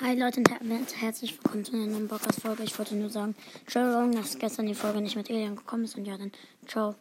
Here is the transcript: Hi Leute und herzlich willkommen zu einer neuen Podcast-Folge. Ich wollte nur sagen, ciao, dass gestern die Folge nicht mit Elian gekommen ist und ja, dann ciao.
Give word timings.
Hi 0.00 0.14
Leute 0.14 0.38
und 0.38 0.48
herzlich 1.00 1.36
willkommen 1.36 1.64
zu 1.64 1.72
einer 1.72 1.86
neuen 1.86 2.06
Podcast-Folge. 2.06 2.62
Ich 2.62 2.78
wollte 2.78 2.94
nur 2.94 3.10
sagen, 3.10 3.34
ciao, 3.66 4.08
dass 4.12 4.38
gestern 4.38 4.66
die 4.66 4.74
Folge 4.76 5.00
nicht 5.00 5.16
mit 5.16 5.28
Elian 5.28 5.56
gekommen 5.56 5.82
ist 5.86 5.96
und 5.96 6.04
ja, 6.04 6.16
dann 6.16 6.30
ciao. 6.68 6.94